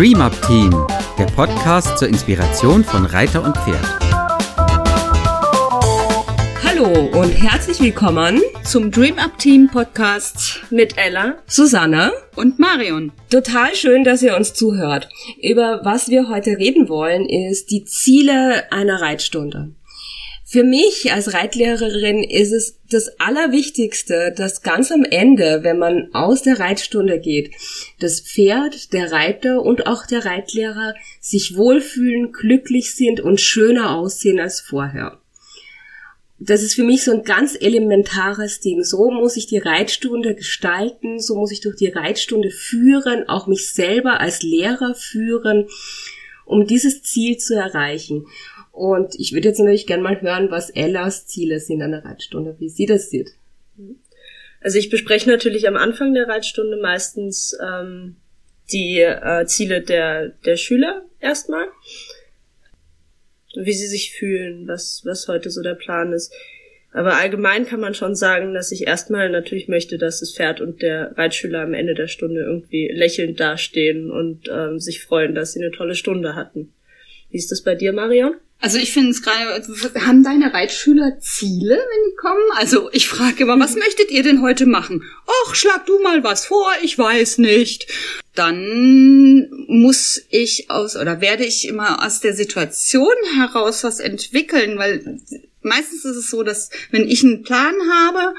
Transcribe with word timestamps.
Dream 0.00 0.22
Up 0.22 0.32
Team, 0.46 0.70
der 1.18 1.26
Podcast 1.26 1.98
zur 1.98 2.08
Inspiration 2.08 2.82
von 2.82 3.04
Reiter 3.04 3.44
und 3.44 3.54
Pferd. 3.54 3.84
Hallo 6.64 7.10
und 7.20 7.28
herzlich 7.32 7.82
willkommen 7.82 8.40
zum 8.64 8.90
Dream 8.90 9.18
Up 9.18 9.36
Team 9.36 9.68
Podcast 9.70 10.62
mit 10.70 10.96
Ella, 10.96 11.34
Susanna 11.46 12.12
und 12.34 12.58
Marion. 12.58 13.12
Total 13.28 13.74
schön, 13.74 14.02
dass 14.02 14.22
ihr 14.22 14.34
uns 14.34 14.54
zuhört. 14.54 15.10
Über 15.42 15.80
was 15.84 16.08
wir 16.08 16.30
heute 16.30 16.56
reden 16.56 16.88
wollen, 16.88 17.28
ist 17.28 17.70
die 17.70 17.84
Ziele 17.84 18.72
einer 18.72 19.02
Reitstunde. 19.02 19.74
Für 20.52 20.64
mich 20.64 21.12
als 21.12 21.32
Reitlehrerin 21.32 22.24
ist 22.24 22.50
es 22.50 22.80
das 22.90 23.20
Allerwichtigste, 23.20 24.34
dass 24.36 24.62
ganz 24.62 24.90
am 24.90 25.04
Ende, 25.04 25.60
wenn 25.62 25.78
man 25.78 26.12
aus 26.12 26.42
der 26.42 26.58
Reitstunde 26.58 27.20
geht, 27.20 27.52
das 28.00 28.20
Pferd, 28.20 28.92
der 28.92 29.12
Reiter 29.12 29.62
und 29.62 29.86
auch 29.86 30.06
der 30.06 30.24
Reitlehrer 30.24 30.94
sich 31.20 31.56
wohlfühlen, 31.56 32.32
glücklich 32.32 32.96
sind 32.96 33.20
und 33.20 33.40
schöner 33.40 33.94
aussehen 33.94 34.40
als 34.40 34.60
vorher. 34.60 35.20
Das 36.40 36.64
ist 36.64 36.74
für 36.74 36.82
mich 36.82 37.04
so 37.04 37.12
ein 37.12 37.22
ganz 37.22 37.54
elementares 37.54 38.58
Ding. 38.58 38.82
So 38.82 39.12
muss 39.12 39.36
ich 39.36 39.46
die 39.46 39.58
Reitstunde 39.58 40.34
gestalten, 40.34 41.20
so 41.20 41.36
muss 41.36 41.52
ich 41.52 41.60
durch 41.60 41.76
die 41.76 41.90
Reitstunde 41.90 42.50
führen, 42.50 43.28
auch 43.28 43.46
mich 43.46 43.72
selber 43.72 44.18
als 44.18 44.42
Lehrer 44.42 44.96
führen, 44.96 45.68
um 46.44 46.66
dieses 46.66 47.04
Ziel 47.04 47.36
zu 47.36 47.54
erreichen. 47.54 48.26
Und 48.80 49.14
ich 49.20 49.34
würde 49.34 49.48
jetzt 49.48 49.58
natürlich 49.58 49.86
gerne 49.86 50.02
mal 50.02 50.18
hören, 50.22 50.50
was 50.50 50.70
Ellas 50.70 51.26
Ziele 51.26 51.60
sind 51.60 51.82
an 51.82 51.90
der 51.90 52.02
Reitstunde, 52.02 52.56
wie 52.60 52.70
sie 52.70 52.86
das 52.86 53.10
sieht. 53.10 53.28
Also 54.62 54.78
ich 54.78 54.88
bespreche 54.88 55.28
natürlich 55.28 55.68
am 55.68 55.76
Anfang 55.76 56.14
der 56.14 56.26
Reitstunde 56.26 56.78
meistens 56.78 57.54
ähm, 57.62 58.16
die 58.72 59.00
äh, 59.00 59.44
Ziele 59.44 59.82
der, 59.82 60.30
der 60.46 60.56
Schüler 60.56 61.04
erstmal. 61.20 61.66
Wie 63.54 63.74
sie 63.74 63.86
sich 63.86 64.12
fühlen, 64.12 64.66
was, 64.66 65.02
was 65.04 65.28
heute 65.28 65.50
so 65.50 65.60
der 65.60 65.74
Plan 65.74 66.14
ist. 66.14 66.32
Aber 66.90 67.18
allgemein 67.18 67.66
kann 67.66 67.80
man 67.80 67.92
schon 67.92 68.14
sagen, 68.14 68.54
dass 68.54 68.72
ich 68.72 68.86
erstmal 68.86 69.28
natürlich 69.28 69.68
möchte, 69.68 69.98
dass 69.98 70.20
das 70.20 70.34
Pferd 70.34 70.62
und 70.62 70.80
der 70.80 71.18
Reitschüler 71.18 71.60
am 71.60 71.74
Ende 71.74 71.92
der 71.92 72.08
Stunde 72.08 72.40
irgendwie 72.40 72.88
lächelnd 72.90 73.40
dastehen 73.40 74.10
und 74.10 74.48
ähm, 74.50 74.80
sich 74.80 75.02
freuen, 75.02 75.34
dass 75.34 75.52
sie 75.52 75.60
eine 75.60 75.70
tolle 75.70 75.94
Stunde 75.94 76.34
hatten. 76.34 76.72
Wie 77.28 77.36
ist 77.36 77.52
das 77.52 77.60
bei 77.60 77.74
dir, 77.74 77.92
Marion? 77.92 78.36
Also 78.60 78.76
ich 78.76 78.92
finde 78.92 79.10
es 79.10 79.22
gerade, 79.22 79.64
haben 80.04 80.22
deine 80.22 80.52
Reitschüler 80.52 81.18
Ziele, 81.18 81.76
wenn 81.76 82.10
die 82.10 82.16
kommen? 82.16 82.42
Also 82.56 82.90
ich 82.92 83.08
frage 83.08 83.44
immer, 83.44 83.58
was 83.58 83.74
möchtet 83.74 84.10
ihr 84.10 84.22
denn 84.22 84.42
heute 84.42 84.66
machen? 84.66 85.02
Och, 85.26 85.54
schlag 85.54 85.86
du 85.86 85.98
mal 86.02 86.22
was 86.22 86.44
vor, 86.44 86.68
ich 86.82 86.98
weiß 86.98 87.38
nicht. 87.38 87.86
Dann 88.34 89.48
muss 89.66 90.20
ich 90.28 90.70
aus 90.70 90.94
oder 90.94 91.22
werde 91.22 91.44
ich 91.44 91.66
immer 91.66 92.04
aus 92.04 92.20
der 92.20 92.34
Situation 92.34 93.14
heraus 93.36 93.82
was 93.82 93.98
entwickeln, 93.98 94.76
weil 94.76 95.20
meistens 95.62 96.04
ist 96.04 96.16
es 96.16 96.30
so, 96.30 96.42
dass 96.42 96.68
wenn 96.90 97.08
ich 97.08 97.24
einen 97.24 97.42
Plan 97.42 97.74
habe, 97.90 98.34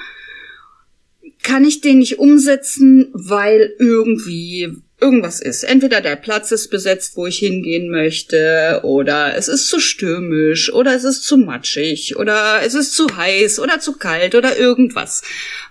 kann 1.41 1.65
ich 1.65 1.81
den 1.81 1.97
nicht 1.99 2.19
umsetzen, 2.19 3.09
weil 3.13 3.73
irgendwie 3.79 4.77
irgendwas 5.01 5.41
ist. 5.41 5.63
Entweder 5.63 5.99
der 5.99 6.15
Platz 6.15 6.51
ist 6.51 6.69
besetzt, 6.69 7.17
wo 7.17 7.25
ich 7.25 7.39
hingehen 7.39 7.89
möchte, 7.89 8.81
oder 8.83 9.35
es 9.35 9.47
ist 9.47 9.67
zu 9.67 9.79
stürmisch, 9.79 10.71
oder 10.71 10.95
es 10.95 11.03
ist 11.03 11.23
zu 11.23 11.37
matschig, 11.37 12.15
oder 12.17 12.61
es 12.63 12.75
ist 12.75 12.93
zu 12.93 13.07
heiß, 13.15 13.59
oder 13.59 13.79
zu 13.79 13.93
kalt, 13.93 14.35
oder 14.35 14.57
irgendwas. 14.57 15.23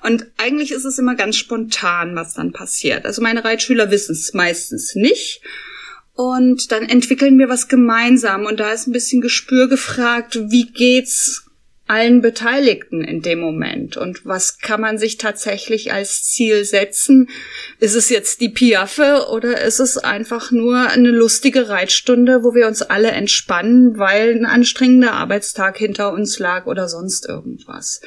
Und 0.03 0.27
eigentlich 0.37 0.73
ist 0.73 0.85
es 0.85 0.99
immer 0.99 1.15
ganz 1.15 1.37
spontan, 1.37 2.17
was 2.17 2.35
dann 2.35 2.53
passiert. 2.53 3.07
Also 3.07 3.23
meine 3.23 3.45
Reitschüler 3.45 3.91
wissen 3.91 4.13
es 4.13 4.35
meistens 4.35 4.95
nicht. 4.95 5.41
Und 6.15 6.73
dann 6.73 6.83
entwickeln 6.83 7.39
wir 7.39 7.49
was 7.49 7.69
gemeinsam. 7.69 8.45
Und 8.45 8.61
da 8.61 8.73
ist 8.73 8.87
ein 8.87 8.93
bisschen 8.93 9.21
Gespür 9.21 9.69
gefragt, 9.69 10.39
wie 10.51 10.67
geht's 10.67 11.47
allen 11.91 12.23
Beteiligten 12.23 13.03
in 13.03 13.21
dem 13.21 13.41
Moment 13.41 13.97
und 13.97 14.25
was 14.25 14.59
kann 14.61 14.81
man 14.81 14.97
sich 14.97 15.19
tatsächlich 15.19 15.93
als 15.93 16.23
Ziel 16.23 16.65
setzen? 16.65 17.29
Ist 17.81 17.97
es 17.97 18.11
jetzt 18.11 18.41
die 18.41 18.49
Piaffe 18.49 19.27
oder 19.33 19.61
ist 19.61 19.81
es 19.81 19.99
einfach 19.99 20.53
nur 20.53 20.89
eine 20.89 21.11
lustige 21.11 21.69
Reitstunde, 21.69 22.45
wo 22.45 22.55
wir 22.55 22.69
uns 22.69 22.83
alle 22.83 23.11
entspannen, 23.11 23.99
weil 23.99 24.37
ein 24.37 24.47
anstrengender 24.47 25.15
Arbeitstag 25.15 25.79
hinter 25.79 26.13
uns 26.13 26.39
lag 26.39 26.67
oder 26.67 26.89
sonst 26.89 27.29
irgendwas? 27.29 28.03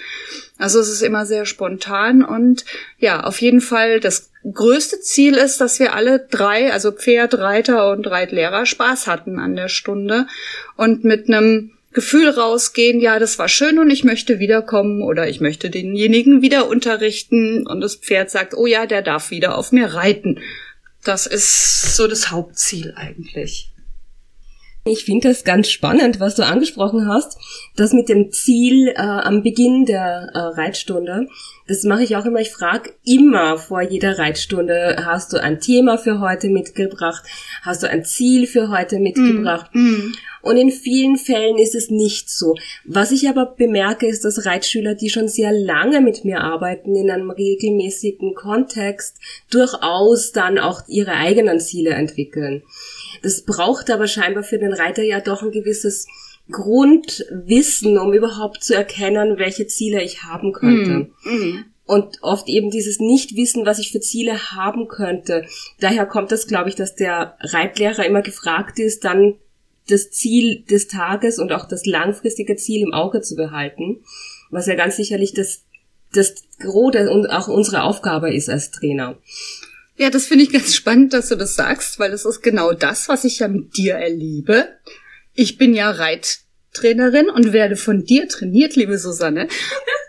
Also 0.57 0.79
es 0.79 0.87
ist 0.87 1.01
immer 1.01 1.25
sehr 1.25 1.45
spontan 1.45 2.23
und 2.23 2.63
ja, 2.99 3.25
auf 3.25 3.41
jeden 3.41 3.59
Fall 3.59 3.99
das 3.99 4.31
größte 4.49 5.01
Ziel 5.01 5.33
ist, 5.33 5.59
dass 5.59 5.79
wir 5.79 5.93
alle 5.93 6.19
drei, 6.19 6.71
also 6.71 6.93
Pferd, 6.93 7.37
Reiter 7.37 7.91
und 7.91 8.07
Reitlehrer 8.07 8.65
Spaß 8.65 9.07
hatten 9.07 9.39
an 9.39 9.57
der 9.57 9.67
Stunde 9.67 10.25
und 10.77 11.03
mit 11.03 11.27
einem 11.27 11.72
Gefühl 11.93 12.29
rausgehen, 12.29 12.99
ja, 12.99 13.19
das 13.19 13.39
war 13.39 13.47
schön 13.47 13.79
und 13.79 13.89
ich 13.89 14.03
möchte 14.03 14.39
wiederkommen 14.39 15.01
oder 15.01 15.29
ich 15.29 15.39
möchte 15.39 15.69
denjenigen 15.69 16.41
wieder 16.41 16.67
unterrichten 16.67 17.67
und 17.67 17.81
das 17.81 17.95
Pferd 17.95 18.29
sagt, 18.29 18.55
oh 18.55 18.65
ja, 18.65 18.85
der 18.85 19.01
darf 19.01 19.31
wieder 19.31 19.57
auf 19.57 19.71
mir 19.71 19.93
reiten. 19.93 20.39
Das 21.03 21.27
ist 21.27 21.95
so 21.95 22.07
das 22.07 22.31
Hauptziel 22.31 22.93
eigentlich. 22.95 23.73
Ich 24.85 25.05
finde 25.05 25.29
das 25.29 25.45
ganz 25.45 25.69
spannend, 25.69 26.19
was 26.19 26.35
du 26.35 26.45
angesprochen 26.45 27.07
hast, 27.07 27.37
das 27.77 27.93
mit 27.93 28.09
dem 28.09 28.31
Ziel 28.31 28.89
äh, 28.89 28.95
am 28.97 29.41
Beginn 29.41 29.85
der 29.85 30.29
äh, 30.33 30.37
Reitstunde. 30.37 31.27
Das 31.67 31.83
mache 31.83 32.03
ich 32.03 32.17
auch 32.17 32.25
immer. 32.25 32.41
Ich 32.41 32.51
frage 32.51 32.91
immer 33.05 33.57
vor 33.57 33.81
jeder 33.81 34.19
Reitstunde, 34.19 34.97
hast 35.05 35.31
du 35.31 35.41
ein 35.41 35.61
Thema 35.61 35.97
für 35.97 36.19
heute 36.19 36.49
mitgebracht? 36.49 37.23
Hast 37.61 37.83
du 37.83 37.89
ein 37.89 38.03
Ziel 38.03 38.45
für 38.45 38.69
heute 38.69 38.99
mitgebracht? 38.99 39.69
Mm, 39.73 39.79
mm. 39.79 40.13
Und 40.43 40.57
in 40.57 40.71
vielen 40.71 41.15
Fällen 41.15 41.57
ist 41.57 41.73
es 41.73 41.89
nicht 41.89 42.29
so. 42.29 42.55
Was 42.83 43.11
ich 43.11 43.29
aber 43.29 43.45
bemerke, 43.45 44.05
ist, 44.07 44.25
dass 44.25 44.45
Reitschüler, 44.45 44.93
die 44.93 45.09
schon 45.09 45.29
sehr 45.29 45.53
lange 45.53 46.01
mit 46.01 46.25
mir 46.25 46.41
arbeiten, 46.41 46.95
in 46.95 47.09
einem 47.09 47.31
regelmäßigen 47.31 48.35
Kontext, 48.35 49.19
durchaus 49.49 50.33
dann 50.33 50.59
auch 50.59 50.81
ihre 50.89 51.13
eigenen 51.13 51.61
Ziele 51.61 51.91
entwickeln. 51.91 52.61
Das 53.21 53.43
braucht 53.43 53.89
aber 53.89 54.07
scheinbar 54.07 54.43
für 54.43 54.59
den 54.59 54.73
Reiter 54.73 55.01
ja 55.01 55.21
doch 55.21 55.43
ein 55.43 55.51
gewisses 55.51 56.07
Grundwissen, 56.51 57.97
um 57.97 58.11
überhaupt 58.11 58.65
zu 58.65 58.75
erkennen, 58.75 59.39
welche 59.39 59.67
Ziele 59.67 60.03
ich 60.03 60.23
haben 60.23 60.51
könnte. 60.51 61.09
Mm. 61.23 61.63
Und 61.85 62.17
oft 62.21 62.49
eben 62.49 62.69
dieses 62.69 62.99
Nichtwissen, 62.99 63.65
was 63.65 63.79
ich 63.79 63.93
für 63.93 64.01
Ziele 64.01 64.51
haben 64.51 64.89
könnte. 64.89 65.45
Daher 65.79 66.05
kommt 66.05 66.33
das, 66.33 66.47
glaube 66.47 66.67
ich, 66.67 66.75
dass 66.75 66.95
der 66.95 67.37
Reitlehrer 67.39 68.05
immer 68.05 68.21
gefragt 68.21 68.77
ist, 68.79 69.05
dann 69.05 69.35
das 69.87 70.11
Ziel 70.11 70.63
des 70.69 70.87
Tages 70.87 71.39
und 71.39 71.51
auch 71.51 71.67
das 71.67 71.85
langfristige 71.85 72.55
Ziel 72.55 72.81
im 72.81 72.93
Auge 72.93 73.21
zu 73.21 73.35
behalten, 73.35 74.03
was 74.49 74.67
ja 74.67 74.75
ganz 74.75 74.95
sicherlich 74.95 75.33
das, 75.33 75.63
das 76.13 76.35
Gros 76.59 76.95
und 76.95 77.27
auch 77.27 77.47
unsere 77.47 77.83
Aufgabe 77.83 78.33
ist 78.33 78.49
als 78.49 78.71
Trainer. 78.71 79.17
Ja, 79.97 80.09
das 80.09 80.25
finde 80.25 80.45
ich 80.45 80.51
ganz 80.51 80.75
spannend, 80.75 81.13
dass 81.13 81.29
du 81.29 81.35
das 81.35 81.55
sagst, 81.55 81.99
weil 81.99 82.11
das 82.11 82.25
ist 82.25 82.41
genau 82.41 82.73
das, 82.73 83.09
was 83.09 83.25
ich 83.25 83.39
ja 83.39 83.47
mit 83.47 83.77
dir 83.77 83.95
erlebe. 83.95 84.69
Ich 85.33 85.57
bin 85.57 85.73
ja 85.73 85.91
Reittrainerin 85.91 87.29
und 87.29 87.53
werde 87.53 87.75
von 87.75 88.03
dir 88.03 88.27
trainiert, 88.27 88.75
liebe 88.75 88.97
Susanne. 88.97 89.47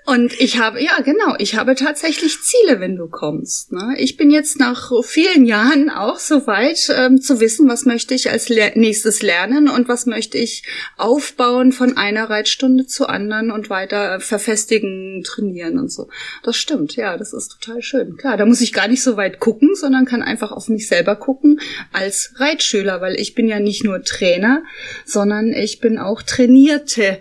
Und 0.06 0.38
ich 0.38 0.58
habe, 0.58 0.82
ja 0.82 1.00
genau, 1.00 1.34
ich 1.38 1.56
habe 1.56 1.74
tatsächlich 1.74 2.42
Ziele, 2.42 2.78
wenn 2.78 2.96
du 2.96 3.08
kommst. 3.08 3.72
Ne? 3.72 3.94
Ich 3.96 4.18
bin 4.18 4.30
jetzt 4.30 4.58
nach 4.58 4.92
vielen 5.02 5.46
Jahren 5.46 5.88
auch 5.88 6.18
so 6.18 6.46
weit 6.46 6.92
ähm, 6.94 7.22
zu 7.22 7.40
wissen, 7.40 7.68
was 7.70 7.86
möchte 7.86 8.12
ich 8.12 8.30
als 8.30 8.50
Le 8.50 8.72
nächstes 8.74 9.22
lernen 9.22 9.66
und 9.66 9.88
was 9.88 10.04
möchte 10.04 10.36
ich 10.36 10.62
aufbauen 10.98 11.72
von 11.72 11.96
einer 11.96 12.28
Reitstunde 12.28 12.86
zu 12.86 13.06
anderen 13.06 13.50
und 13.50 13.70
weiter 13.70 14.20
verfestigen, 14.20 15.22
trainieren 15.24 15.78
und 15.78 15.90
so. 15.90 16.08
Das 16.42 16.56
stimmt, 16.56 16.96
ja, 16.96 17.16
das 17.16 17.32
ist 17.32 17.58
total 17.58 17.80
schön. 17.80 18.18
Klar, 18.18 18.36
da 18.36 18.44
muss 18.44 18.60
ich 18.60 18.74
gar 18.74 18.88
nicht 18.88 19.02
so 19.02 19.16
weit 19.16 19.40
gucken, 19.40 19.74
sondern 19.74 20.04
kann 20.04 20.22
einfach 20.22 20.52
auf 20.52 20.68
mich 20.68 20.86
selber 20.86 21.16
gucken 21.16 21.60
als 21.92 22.34
Reitschüler, 22.36 23.00
weil 23.00 23.18
ich 23.18 23.34
bin 23.34 23.48
ja 23.48 23.58
nicht 23.58 23.84
nur 23.84 24.02
Trainer, 24.02 24.64
sondern 25.06 25.54
ich 25.54 25.80
bin 25.80 25.96
auch 25.96 26.20
Trainierte 26.20 27.20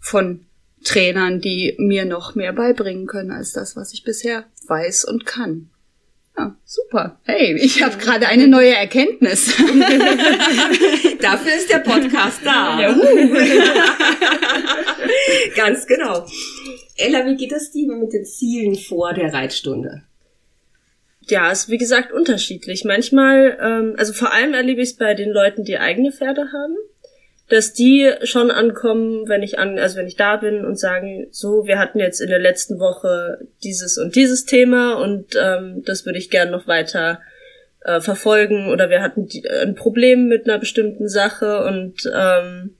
von 0.00 0.46
Trainern, 0.84 1.40
die 1.40 1.74
mir 1.78 2.04
noch 2.04 2.34
mehr 2.34 2.52
beibringen 2.52 3.06
können 3.06 3.30
als 3.30 3.52
das, 3.52 3.76
was 3.76 3.92
ich 3.92 4.04
bisher 4.04 4.44
weiß 4.66 5.04
und 5.04 5.26
kann. 5.26 5.70
Ja, 6.36 6.56
super. 6.64 7.20
Hey, 7.24 7.56
ich 7.58 7.82
habe 7.82 7.98
gerade 7.98 8.26
eine 8.26 8.48
neue 8.48 8.74
Erkenntnis. 8.74 9.54
Dafür 11.20 11.54
ist 11.54 11.70
der 11.70 11.80
Podcast 11.80 12.40
da. 12.42 12.80
Ja, 12.80 12.94
Ganz 15.56 15.86
genau. 15.86 16.26
Ella, 16.96 17.26
wie 17.26 17.36
geht 17.36 17.52
es 17.52 17.70
dir 17.70 17.94
mit 17.94 18.14
den 18.14 18.24
Zielen 18.24 18.76
vor 18.76 19.12
der 19.12 19.34
Reitstunde? 19.34 20.04
Ja, 21.28 21.52
ist 21.52 21.68
wie 21.68 21.78
gesagt 21.78 22.12
unterschiedlich. 22.12 22.84
Manchmal, 22.84 23.58
ähm, 23.60 23.94
also 23.98 24.14
vor 24.14 24.32
allem 24.32 24.54
erlebe 24.54 24.80
ich 24.80 24.90
es 24.90 24.96
bei 24.96 25.14
den 25.14 25.30
Leuten, 25.30 25.64
die 25.64 25.78
eigene 25.78 26.12
Pferde 26.12 26.50
haben 26.52 26.76
dass 27.52 27.74
die 27.74 28.10
schon 28.22 28.50
ankommen, 28.50 29.28
wenn 29.28 29.42
ich 29.42 29.58
an, 29.58 29.78
also 29.78 29.98
wenn 29.98 30.06
ich 30.06 30.16
da 30.16 30.38
bin 30.38 30.64
und 30.64 30.78
sagen, 30.78 31.26
so, 31.32 31.66
wir 31.66 31.78
hatten 31.78 31.98
jetzt 31.98 32.22
in 32.22 32.30
der 32.30 32.38
letzten 32.38 32.80
Woche 32.80 33.46
dieses 33.62 33.98
und 33.98 34.16
dieses 34.16 34.46
Thema 34.46 34.94
und 34.94 35.34
ähm, 35.38 35.82
das 35.84 36.06
würde 36.06 36.18
ich 36.18 36.30
gern 36.30 36.50
noch 36.50 36.66
weiter 36.66 37.20
äh, 37.82 38.00
verfolgen 38.00 38.70
oder 38.70 38.88
wir 38.88 39.02
hatten 39.02 39.26
die, 39.26 39.44
äh, 39.44 39.60
ein 39.60 39.74
Problem 39.74 40.28
mit 40.28 40.48
einer 40.48 40.58
bestimmten 40.58 41.10
Sache 41.10 41.62
und 41.66 42.10
ähm, 42.16 42.74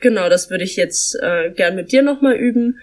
genau, 0.00 0.30
das 0.30 0.48
würde 0.48 0.64
ich 0.64 0.76
jetzt 0.76 1.18
äh, 1.20 1.50
gern 1.50 1.74
mit 1.74 1.92
dir 1.92 2.00
nochmal 2.00 2.36
üben. 2.36 2.78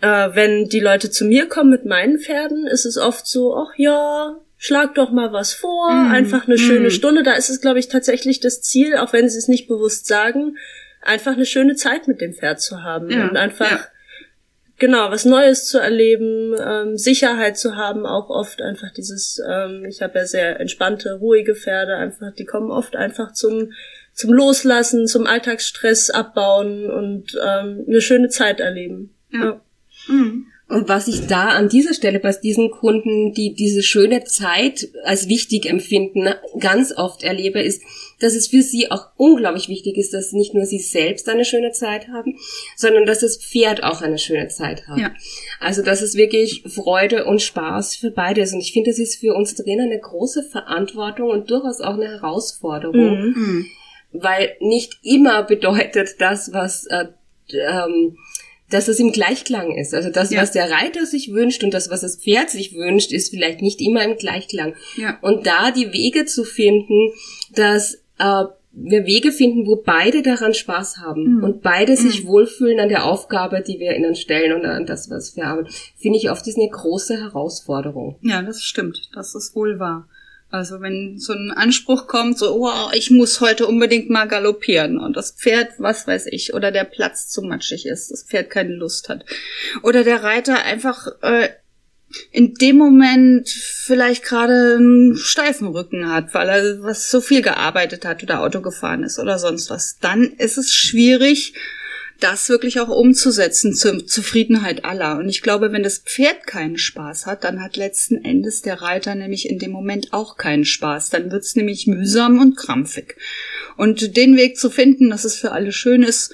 Äh, 0.00 0.30
wenn 0.34 0.64
die 0.64 0.80
Leute 0.80 1.12
zu 1.12 1.24
mir 1.24 1.48
kommen 1.48 1.70
mit 1.70 1.84
meinen 1.84 2.18
Pferden, 2.18 2.66
ist 2.66 2.86
es 2.86 2.98
oft 2.98 3.24
so, 3.24 3.54
ach 3.54 3.72
ja, 3.76 4.36
schlag 4.62 4.94
doch 4.94 5.10
mal 5.10 5.32
was 5.32 5.54
vor, 5.54 5.90
mm, 5.90 6.12
einfach 6.12 6.46
eine 6.46 6.56
mm. 6.56 6.58
schöne 6.58 6.90
Stunde. 6.90 7.22
Da 7.22 7.32
ist 7.32 7.48
es, 7.48 7.62
glaube 7.62 7.78
ich, 7.78 7.88
tatsächlich 7.88 8.40
das 8.40 8.60
Ziel, 8.60 8.94
auch 8.96 9.14
wenn 9.14 9.26
sie 9.28 9.38
es 9.38 9.48
nicht 9.48 9.66
bewusst 9.66 10.06
sagen, 10.06 10.58
einfach 11.00 11.32
eine 11.32 11.46
schöne 11.46 11.76
Zeit 11.76 12.06
mit 12.06 12.20
dem 12.20 12.34
Pferd 12.34 12.60
zu 12.60 12.82
haben 12.82 13.08
ja, 13.10 13.26
und 13.26 13.38
einfach 13.38 13.70
ja. 13.70 13.86
genau 14.78 15.10
was 15.10 15.24
Neues 15.24 15.66
zu 15.66 15.78
erleben, 15.78 16.54
ähm, 16.62 16.98
Sicherheit 16.98 17.56
zu 17.56 17.76
haben, 17.76 18.04
auch 18.04 18.28
oft 18.28 18.60
einfach 18.60 18.92
dieses. 18.92 19.42
Ähm, 19.48 19.86
ich 19.88 20.02
habe 20.02 20.18
ja 20.18 20.26
sehr 20.26 20.60
entspannte, 20.60 21.14
ruhige 21.14 21.54
Pferde, 21.54 21.96
einfach 21.96 22.34
die 22.34 22.44
kommen 22.44 22.70
oft 22.70 22.96
einfach 22.96 23.32
zum 23.32 23.72
zum 24.12 24.34
Loslassen, 24.34 25.06
zum 25.06 25.26
Alltagsstress 25.26 26.10
abbauen 26.10 26.90
und 26.90 27.34
ähm, 27.42 27.86
eine 27.88 28.02
schöne 28.02 28.28
Zeit 28.28 28.60
erleben. 28.60 29.14
Ja. 29.30 29.44
ja. 29.44 29.60
Mhm. 30.08 30.46
Und 30.70 30.88
was 30.88 31.08
ich 31.08 31.26
da 31.26 31.48
an 31.48 31.68
dieser 31.68 31.94
Stelle 31.94 32.20
bei 32.20 32.30
diesen 32.32 32.70
Kunden, 32.70 33.32
die 33.32 33.54
diese 33.54 33.82
schöne 33.82 34.22
Zeit 34.22 34.88
als 35.02 35.28
wichtig 35.28 35.66
empfinden, 35.66 36.28
ganz 36.60 36.96
oft 36.96 37.24
erlebe, 37.24 37.60
ist, 37.60 37.82
dass 38.20 38.36
es 38.36 38.46
für 38.46 38.62
sie 38.62 38.88
auch 38.88 39.08
unglaublich 39.16 39.68
wichtig 39.68 39.96
ist, 39.96 40.14
dass 40.14 40.32
nicht 40.32 40.54
nur 40.54 40.64
sie 40.66 40.78
selbst 40.78 41.28
eine 41.28 41.44
schöne 41.44 41.72
Zeit 41.72 42.06
haben, 42.06 42.38
sondern 42.76 43.04
dass 43.04 43.18
das 43.18 43.38
Pferd 43.38 43.82
auch 43.82 44.00
eine 44.00 44.18
schöne 44.18 44.46
Zeit 44.46 44.86
hat. 44.86 44.98
Ja. 44.98 45.14
Also, 45.58 45.82
dass 45.82 46.02
es 46.02 46.14
wirklich 46.14 46.62
Freude 46.68 47.24
und 47.24 47.42
Spaß 47.42 47.96
für 47.96 48.12
beide 48.12 48.40
ist. 48.42 48.52
Und 48.52 48.60
ich 48.60 48.72
finde, 48.72 48.90
das 48.90 49.00
ist 49.00 49.16
für 49.18 49.34
uns 49.34 49.56
Trainer 49.56 49.84
eine 49.84 49.98
große 49.98 50.44
Verantwortung 50.44 51.30
und 51.30 51.50
durchaus 51.50 51.80
auch 51.80 51.94
eine 51.94 52.10
Herausforderung, 52.10 53.32
mhm. 53.34 53.66
weil 54.12 54.56
nicht 54.60 55.00
immer 55.02 55.42
bedeutet 55.42 56.20
das, 56.20 56.52
was 56.52 56.86
äh, 56.86 57.06
ähm, 57.54 58.16
dass 58.70 58.88
es 58.88 58.98
im 58.98 59.12
Gleichklang 59.12 59.76
ist. 59.76 59.94
Also 59.94 60.10
das, 60.10 60.30
ja. 60.30 60.40
was 60.40 60.52
der 60.52 60.70
Reiter 60.70 61.04
sich 61.04 61.32
wünscht 61.32 61.62
und 61.62 61.74
das, 61.74 61.90
was 61.90 62.00
das 62.00 62.16
Pferd 62.16 62.50
sich 62.50 62.74
wünscht, 62.74 63.12
ist 63.12 63.30
vielleicht 63.30 63.60
nicht 63.60 63.80
immer 63.80 64.04
im 64.04 64.16
Gleichklang. 64.16 64.74
Ja. 64.96 65.18
Und 65.20 65.46
da 65.46 65.70
die 65.70 65.92
Wege 65.92 66.24
zu 66.24 66.44
finden, 66.44 67.12
dass 67.54 67.94
äh, 68.18 68.44
wir 68.72 69.04
Wege 69.04 69.32
finden, 69.32 69.66
wo 69.66 69.82
beide 69.84 70.22
daran 70.22 70.54
Spaß 70.54 70.98
haben 70.98 71.36
mhm. 71.36 71.44
und 71.44 71.62
beide 71.62 71.96
sich 71.96 72.24
mhm. 72.24 72.28
wohlfühlen 72.28 72.78
an 72.78 72.88
der 72.88 73.04
Aufgabe, 73.04 73.62
die 73.62 73.80
wir 73.80 73.96
ihnen 73.96 74.14
stellen 74.14 74.52
und 74.52 74.64
an 74.64 74.86
das, 74.86 75.10
was 75.10 75.36
wir 75.36 75.46
haben, 75.46 75.66
finde 75.96 76.18
ich 76.18 76.30
oft 76.30 76.46
ist 76.46 76.56
eine 76.56 76.70
große 76.70 77.16
Herausforderung. 77.18 78.16
Ja, 78.22 78.42
das 78.42 78.62
stimmt. 78.62 79.10
Das 79.12 79.34
ist 79.34 79.56
wohl 79.56 79.80
wahr. 79.80 80.08
Also 80.50 80.80
wenn 80.80 81.18
so 81.18 81.32
ein 81.32 81.52
Anspruch 81.52 82.08
kommt, 82.08 82.38
so, 82.38 82.52
oh, 82.54 82.90
ich 82.92 83.10
muss 83.10 83.40
heute 83.40 83.66
unbedingt 83.66 84.10
mal 84.10 84.26
galoppieren 84.26 84.98
und 84.98 85.16
das 85.16 85.30
Pferd, 85.30 85.68
was 85.78 86.08
weiß 86.08 86.26
ich, 86.26 86.54
oder 86.54 86.72
der 86.72 86.84
Platz 86.84 87.28
zu 87.28 87.42
matschig 87.42 87.86
ist, 87.86 88.10
das 88.10 88.24
Pferd 88.24 88.50
keine 88.50 88.74
Lust 88.74 89.08
hat. 89.08 89.24
Oder 89.82 90.02
der 90.02 90.24
Reiter 90.24 90.64
einfach 90.64 91.06
äh, 91.22 91.50
in 92.32 92.54
dem 92.54 92.76
Moment 92.76 93.48
vielleicht 93.48 94.24
gerade 94.24 94.76
einen 94.76 95.16
steifen 95.16 95.68
Rücken 95.68 96.10
hat, 96.10 96.34
weil 96.34 96.48
er 96.48 96.82
was 96.82 97.10
so 97.10 97.20
viel 97.20 97.42
gearbeitet 97.42 98.04
hat 98.04 98.24
oder 98.24 98.40
Auto 98.40 98.60
gefahren 98.60 99.04
ist 99.04 99.20
oder 99.20 99.38
sonst 99.38 99.70
was. 99.70 99.98
Dann 100.00 100.24
ist 100.24 100.58
es 100.58 100.72
schwierig, 100.72 101.54
das 102.20 102.48
wirklich 102.48 102.80
auch 102.80 102.88
umzusetzen 102.88 103.74
zur 103.74 104.06
Zufriedenheit 104.06 104.84
aller. 104.84 105.18
Und 105.18 105.28
ich 105.28 105.42
glaube, 105.42 105.72
wenn 105.72 105.82
das 105.82 105.98
Pferd 105.98 106.46
keinen 106.46 106.78
Spaß 106.78 107.26
hat, 107.26 107.44
dann 107.44 107.62
hat 107.62 107.76
letzten 107.76 108.24
Endes 108.24 108.62
der 108.62 108.82
Reiter 108.82 109.14
nämlich 109.14 109.48
in 109.48 109.58
dem 109.58 109.72
Moment 109.72 110.12
auch 110.12 110.36
keinen 110.36 110.64
Spaß. 110.64 111.10
Dann 111.10 111.30
wird's 111.32 111.56
nämlich 111.56 111.86
mühsam 111.86 112.38
und 112.38 112.56
krampfig. 112.56 113.16
Und 113.76 114.16
den 114.16 114.36
Weg 114.36 114.58
zu 114.58 114.70
finden, 114.70 115.10
dass 115.10 115.24
es 115.24 115.36
für 115.36 115.52
alle 115.52 115.72
schön 115.72 116.02
ist, 116.02 116.32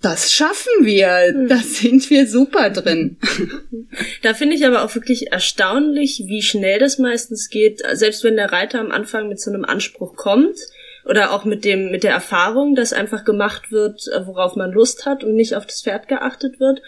das 0.00 0.32
schaffen 0.32 0.72
wir. 0.84 1.46
Da 1.48 1.58
sind 1.58 2.08
wir 2.10 2.26
super 2.26 2.70
drin. 2.70 3.16
Da 4.22 4.34
finde 4.34 4.54
ich 4.54 4.66
aber 4.66 4.84
auch 4.84 4.94
wirklich 4.94 5.32
erstaunlich, 5.32 6.24
wie 6.26 6.42
schnell 6.42 6.78
das 6.78 6.98
meistens 6.98 7.48
geht. 7.48 7.82
Selbst 7.92 8.22
wenn 8.24 8.36
der 8.36 8.52
Reiter 8.52 8.80
am 8.80 8.90
Anfang 8.90 9.28
mit 9.28 9.40
so 9.40 9.50
einem 9.50 9.64
Anspruch 9.64 10.14
kommt, 10.14 10.56
oder 11.08 11.32
auch 11.32 11.44
mit 11.44 11.64
dem 11.64 11.90
mit 11.90 12.04
der 12.04 12.12
Erfahrung, 12.12 12.74
dass 12.74 12.92
einfach 12.92 13.24
gemacht 13.24 13.72
wird, 13.72 14.06
äh, 14.08 14.26
worauf 14.26 14.56
man 14.56 14.72
Lust 14.72 15.06
hat 15.06 15.24
und 15.24 15.34
nicht 15.34 15.54
auf 15.54 15.66
das 15.66 15.82
Pferd 15.82 16.06
geachtet 16.08 16.60
wird, 16.60 16.82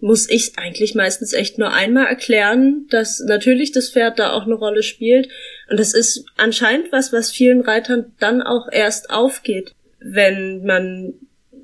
muss 0.00 0.28
ich 0.28 0.58
eigentlich 0.58 0.94
meistens 0.94 1.32
echt 1.32 1.58
nur 1.58 1.72
einmal 1.72 2.06
erklären, 2.06 2.86
dass 2.90 3.20
natürlich 3.20 3.70
das 3.72 3.90
Pferd 3.90 4.18
da 4.18 4.32
auch 4.32 4.44
eine 4.44 4.54
Rolle 4.54 4.82
spielt 4.82 5.28
und 5.70 5.78
das 5.78 5.94
ist 5.94 6.24
anscheinend 6.36 6.90
was, 6.92 7.12
was 7.12 7.30
vielen 7.30 7.60
Reitern 7.60 8.12
dann 8.18 8.42
auch 8.42 8.68
erst 8.70 9.10
aufgeht, 9.10 9.74
wenn 10.00 10.64
man 10.64 11.14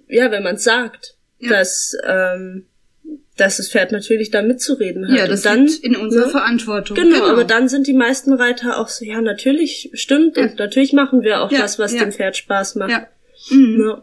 ja, 0.08 0.30
wenn 0.30 0.44
man 0.44 0.58
sagt, 0.58 1.16
ja. 1.38 1.50
dass 1.50 1.96
ähm, 2.06 2.66
dass 3.36 3.58
das 3.58 3.68
Pferd 3.68 3.92
natürlich 3.92 4.30
da 4.30 4.42
mitzureden 4.42 5.08
hat. 5.08 5.16
Ja, 5.16 5.26
das 5.26 5.42
dann 5.42 5.68
in 5.82 5.96
unserer 5.96 6.26
ne? 6.26 6.30
Verantwortung. 6.30 6.96
Genau, 6.96 7.20
genau, 7.20 7.28
aber 7.28 7.44
dann 7.44 7.68
sind 7.68 7.86
die 7.86 7.92
meisten 7.92 8.32
Reiter 8.32 8.78
auch 8.78 8.88
so, 8.88 9.04
ja, 9.04 9.20
natürlich 9.20 9.90
stimmt 9.94 10.36
ja. 10.36 10.44
und 10.44 10.58
natürlich 10.58 10.92
machen 10.92 11.22
wir 11.22 11.42
auch 11.42 11.52
ja, 11.52 11.60
das, 11.60 11.78
was 11.78 11.92
dem 11.92 12.12
Pferd 12.12 12.36
Spaß 12.36 12.76
macht. 12.76 12.90
Ja. 12.90 13.06
Mhm. 13.50 14.02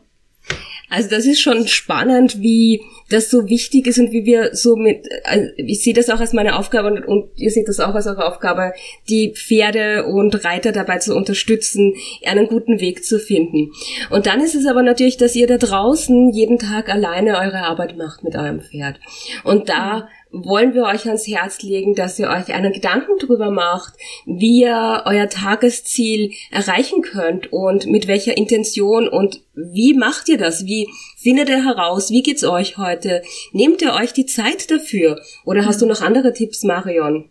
Also 0.94 1.10
das 1.10 1.25
ist 1.25 1.42
schon 1.42 1.68
spannend, 1.68 2.40
wie 2.40 2.84
das 3.10 3.31
so 3.31 3.50
wichtig 3.50 3.88
ist 3.88 3.98
und 3.98 4.12
wie 4.12 4.25
wir 4.25 4.54
so 4.54 4.75
mit, 4.75 5.10
also 5.24 5.50
ich 5.57 5.84
sehe 5.84 5.95
das 5.95 6.12
auch 6.12 6.19
als 6.19 6.34
meine 6.34 6.56
Aufgabe 6.56 6.88
und, 6.88 7.04
und 7.07 7.31
ihr 7.36 7.50
seht 7.50 7.68
das 7.68 7.80
auch 7.80 7.95
als 7.95 8.06
eure 8.06 8.28
Aufgabe, 8.28 8.74
die 9.10 9.34
Pferde 9.34 10.06
und 10.06 10.45
Reiter 10.45 10.72
dabei 10.72 11.00
zu 11.00 11.16
unterstützen, 11.16 11.95
einen 12.28 12.48
guten 12.48 12.80
Weg 12.80 13.04
zu 13.04 13.18
finden. 13.18 13.72
Und 14.12 14.28
dann 14.28 14.40
ist 14.40 14.54
es 14.54 14.68
aber 14.68 14.84
natürlich, 14.84 15.18
dass 15.18 15.36
ihr 15.36 15.48
da 15.48 15.57
draußen 15.57 16.30
jeden 16.30 16.60
Tag 16.60 16.90
alleine 16.90 17.39
eure 17.39 17.63
Arbeit 17.63 17.98
macht 17.98 18.24
mit 18.24 18.36
eurem 18.36 18.62
Pferd. 18.62 19.00
Und 19.44 19.69
da 19.69 20.10
wollen 20.34 20.74
wir 20.74 20.84
euch 20.84 21.06
ans 21.06 21.28
Herz 21.28 21.62
legen, 21.62 21.94
dass 21.94 22.18
ihr 22.18 22.28
euch 22.28 22.54
einen 22.54 22.74
Gedanken 22.74 23.14
darüber 23.20 23.52
macht, 23.52 23.94
wie 24.26 24.62
ihr 24.62 25.04
euer 25.06 25.30
Tagesziel 25.30 26.32
erreichen 26.50 27.04
könnt 27.04 27.54
und 27.54 27.86
mit 27.86 28.08
welcher 28.08 28.36
Intention 28.36 29.08
und 29.08 29.42
wie 29.54 29.94
macht 29.94 30.28
ihr 30.28 30.40
das? 30.40 30.66
Wie 30.66 30.90
findet 31.18 31.50
ihr 31.50 31.64
heraus? 31.64 32.10
Wie 32.10 32.24
geht's 32.24 32.44
euch 32.44 32.78
heute? 32.78 33.22
Nehmt 33.52 33.84
ihr 33.84 33.94
euch 33.94 34.12
die 34.12 34.26
Zeit 34.26 34.72
dafür? 34.72 35.22
Oder 35.46 35.66
hast 35.66 35.84
du 35.84 35.86
noch 35.86 36.02
andere 36.02 36.34
Tipps, 36.34 36.64
Marion? 36.64 37.30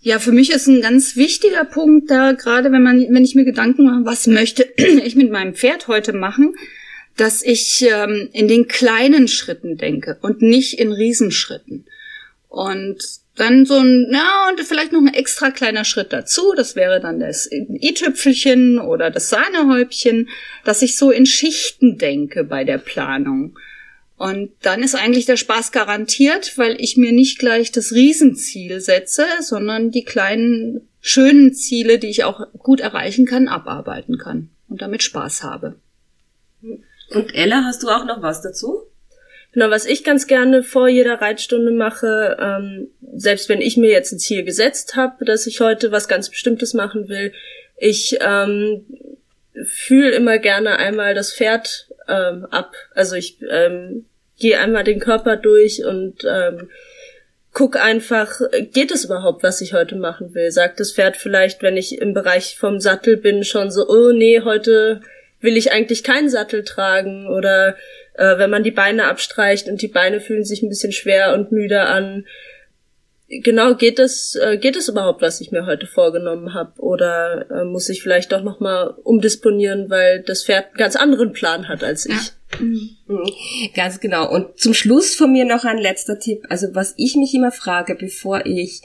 Ja, 0.00 0.18
für 0.18 0.32
mich 0.32 0.50
ist 0.50 0.68
ein 0.68 0.82
ganz 0.82 1.16
wichtiger 1.16 1.64
Punkt 1.64 2.10
da, 2.10 2.32
gerade 2.32 2.70
wenn 2.70 2.82
man, 2.82 3.00
wenn 3.10 3.24
ich 3.24 3.34
mir 3.34 3.44
Gedanken 3.44 3.84
mache, 3.84 4.04
was 4.04 4.26
möchte 4.26 4.62
ich 4.76 5.16
mit 5.16 5.32
meinem 5.32 5.54
Pferd 5.54 5.88
heute 5.88 6.12
machen, 6.12 6.54
dass 7.18 7.42
ich 7.42 7.84
ähm, 7.90 8.30
in 8.32 8.48
den 8.48 8.68
kleinen 8.68 9.28
Schritten 9.28 9.76
denke 9.76 10.18
und 10.22 10.40
nicht 10.40 10.78
in 10.78 10.92
Riesenschritten. 10.92 11.84
Und 12.48 13.02
dann 13.34 13.66
so 13.66 13.74
ein, 13.74 14.08
ja, 14.12 14.48
und 14.48 14.60
vielleicht 14.60 14.92
noch 14.92 15.00
ein 15.00 15.12
extra 15.12 15.50
kleiner 15.50 15.84
Schritt 15.84 16.12
dazu, 16.12 16.54
das 16.56 16.76
wäre 16.76 17.00
dann 17.00 17.20
das 17.20 17.50
i-Tüpfelchen 17.52 18.78
oder 18.78 19.10
das 19.10 19.28
Sahnehäubchen, 19.30 20.28
dass 20.64 20.82
ich 20.82 20.96
so 20.96 21.10
in 21.10 21.26
Schichten 21.26 21.98
denke 21.98 22.44
bei 22.44 22.64
der 22.64 22.78
Planung. 22.78 23.58
Und 24.16 24.50
dann 24.62 24.82
ist 24.82 24.96
eigentlich 24.96 25.26
der 25.26 25.36
Spaß 25.36 25.70
garantiert, 25.72 26.56
weil 26.56 26.80
ich 26.80 26.96
mir 26.96 27.12
nicht 27.12 27.38
gleich 27.38 27.70
das 27.70 27.92
Riesenziel 27.92 28.80
setze, 28.80 29.26
sondern 29.40 29.90
die 29.90 30.04
kleinen, 30.04 30.88
schönen 31.00 31.52
Ziele, 31.54 31.98
die 31.98 32.08
ich 32.08 32.24
auch 32.24 32.46
gut 32.58 32.80
erreichen 32.80 33.26
kann, 33.26 33.46
abarbeiten 33.46 34.18
kann 34.18 34.50
und 34.68 34.82
damit 34.82 35.02
Spaß 35.04 35.42
habe. 35.44 35.76
Und 37.10 37.34
Ella, 37.34 37.62
hast 37.64 37.82
du 37.82 37.88
auch 37.88 38.04
noch 38.04 38.22
was 38.22 38.42
dazu? 38.42 38.82
Genau, 39.52 39.70
was 39.70 39.86
ich 39.86 40.04
ganz 40.04 40.26
gerne 40.26 40.62
vor 40.62 40.88
jeder 40.88 41.20
Reitstunde 41.20 41.72
mache, 41.72 42.36
ähm, 42.38 42.88
selbst 43.16 43.48
wenn 43.48 43.62
ich 43.62 43.76
mir 43.76 43.90
jetzt 43.90 44.12
ein 44.12 44.18
Ziel 44.18 44.44
gesetzt 44.44 44.94
habe, 44.94 45.24
dass 45.24 45.46
ich 45.46 45.60
heute 45.60 45.90
was 45.90 46.06
ganz 46.06 46.28
Bestimmtes 46.28 46.74
machen 46.74 47.08
will, 47.08 47.32
ich 47.76 48.18
ähm, 48.20 48.84
fühle 49.64 50.12
immer 50.12 50.38
gerne 50.38 50.76
einmal 50.76 51.14
das 51.14 51.32
Pferd 51.32 51.88
ähm, 52.08 52.46
ab. 52.50 52.74
Also 52.94 53.16
ich 53.16 53.38
ähm, 53.50 54.04
gehe 54.38 54.58
einmal 54.58 54.84
den 54.84 55.00
Körper 55.00 55.36
durch 55.36 55.84
und 55.84 56.24
ähm, 56.28 56.68
guck 57.52 57.76
einfach, 57.76 58.40
geht 58.72 58.92
es 58.92 59.06
überhaupt, 59.06 59.42
was 59.42 59.60
ich 59.60 59.72
heute 59.72 59.96
machen 59.96 60.34
will? 60.34 60.50
Sagt 60.50 60.78
das 60.78 60.92
Pferd 60.92 61.16
vielleicht, 61.16 61.62
wenn 61.62 61.76
ich 61.76 62.00
im 62.00 62.14
Bereich 62.14 62.56
vom 62.58 62.80
Sattel 62.80 63.16
bin, 63.16 63.44
schon 63.44 63.70
so, 63.70 63.88
oh 63.88 64.12
nee, 64.12 64.42
heute 64.42 65.00
will 65.40 65.56
ich 65.56 65.72
eigentlich 65.72 66.02
keinen 66.02 66.28
Sattel 66.28 66.64
tragen 66.64 67.28
oder 67.28 67.76
äh, 68.14 68.38
wenn 68.38 68.50
man 68.50 68.64
die 68.64 68.70
Beine 68.70 69.06
abstreicht 69.06 69.68
und 69.68 69.80
die 69.82 69.88
Beine 69.88 70.20
fühlen 70.20 70.44
sich 70.44 70.62
ein 70.62 70.68
bisschen 70.68 70.92
schwer 70.92 71.34
und 71.34 71.52
müde 71.52 71.82
an. 71.82 72.26
Genau, 73.28 73.74
geht 73.74 73.98
es, 73.98 74.36
äh, 74.36 74.56
geht 74.56 74.74
es 74.74 74.88
überhaupt, 74.88 75.20
was 75.20 75.40
ich 75.40 75.52
mir 75.52 75.66
heute 75.66 75.86
vorgenommen 75.86 76.54
habe? 76.54 76.80
Oder 76.80 77.46
äh, 77.50 77.64
muss 77.64 77.88
ich 77.90 78.02
vielleicht 78.02 78.32
doch 78.32 78.42
nochmal 78.42 78.94
umdisponieren, 79.04 79.90
weil 79.90 80.22
das 80.22 80.44
Pferd 80.44 80.68
einen 80.68 80.76
ganz 80.76 80.96
anderen 80.96 81.32
Plan 81.32 81.68
hat 81.68 81.84
als 81.84 82.06
ich? 82.06 82.14
Ja. 82.14 82.58
Mhm. 82.58 82.96
Ganz 83.74 84.00
genau. 84.00 84.30
Und 84.32 84.58
zum 84.58 84.72
Schluss 84.72 85.14
von 85.14 85.30
mir 85.30 85.44
noch 85.44 85.64
ein 85.64 85.78
letzter 85.78 86.18
Tipp. 86.18 86.44
Also 86.48 86.68
was 86.72 86.94
ich 86.96 87.16
mich 87.16 87.34
immer 87.34 87.52
frage, 87.52 87.94
bevor 87.94 88.46
ich 88.46 88.80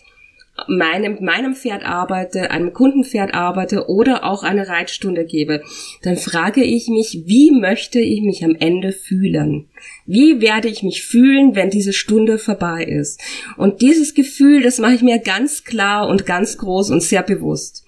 meinem, 0.67 1.17
meinem 1.21 1.55
Pferd 1.55 1.83
arbeite, 1.83 2.51
einem 2.51 2.73
Kundenpferd 2.73 3.33
arbeite 3.33 3.89
oder 3.89 4.23
auch 4.23 4.43
eine 4.43 4.67
Reitstunde 4.67 5.25
gebe, 5.25 5.63
dann 6.03 6.17
frage 6.17 6.63
ich 6.63 6.87
mich, 6.87 7.23
wie 7.25 7.51
möchte 7.51 7.99
ich 7.99 8.21
mich 8.21 8.43
am 8.43 8.55
Ende 8.55 8.91
fühlen? 8.91 9.67
Wie 10.05 10.41
werde 10.41 10.69
ich 10.69 10.83
mich 10.83 11.03
fühlen, 11.03 11.55
wenn 11.55 11.69
diese 11.69 11.93
Stunde 11.93 12.37
vorbei 12.37 12.83
ist? 12.83 13.19
Und 13.57 13.81
dieses 13.81 14.13
Gefühl, 14.13 14.61
das 14.61 14.79
mache 14.79 14.93
ich 14.93 15.01
mir 15.01 15.19
ganz 15.19 15.63
klar 15.63 16.07
und 16.07 16.25
ganz 16.25 16.57
groß 16.57 16.91
und 16.91 17.01
sehr 17.01 17.23
bewusst. 17.23 17.83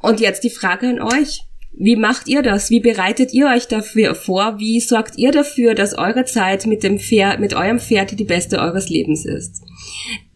Und 0.00 0.20
jetzt 0.20 0.44
die 0.44 0.50
Frage 0.50 0.88
an 0.88 1.00
euch. 1.00 1.44
Wie 1.80 1.96
macht 1.96 2.26
ihr 2.26 2.42
das? 2.42 2.70
Wie 2.70 2.80
bereitet 2.80 3.32
ihr 3.32 3.46
euch 3.46 3.68
dafür 3.68 4.16
vor? 4.16 4.58
Wie 4.58 4.80
sorgt 4.80 5.16
ihr 5.16 5.30
dafür, 5.30 5.74
dass 5.74 5.96
eure 5.96 6.24
Zeit 6.24 6.66
mit 6.66 6.82
dem 6.82 6.98
Pferd, 6.98 7.38
mit 7.38 7.54
eurem 7.54 7.78
Pferd 7.78 8.18
die 8.18 8.24
beste 8.24 8.58
eures 8.58 8.88
Lebens 8.88 9.24
ist? 9.24 9.62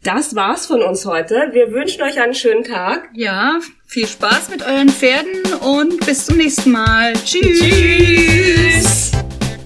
Das 0.05 0.35
war's 0.35 0.67
von 0.67 0.83
uns 0.83 1.07
heute. 1.07 1.51
Wir 1.53 1.71
wünschen 1.71 2.03
euch 2.03 2.21
einen 2.21 2.35
schönen 2.35 2.65
Tag. 2.65 3.11
Ja, 3.15 3.61
viel 3.87 4.09
Spaß 4.09 4.51
mit 4.51 4.67
euren 4.67 4.89
Pferden 4.89 5.41
und 5.61 6.05
bis 6.05 6.27
zum 6.27 6.39
nächsten 6.39 6.73
Mal. 6.73 7.13
Tschüss. 7.13 7.61
Tschüss. 7.61 9.13